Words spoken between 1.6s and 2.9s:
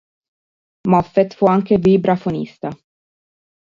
vibrafonista.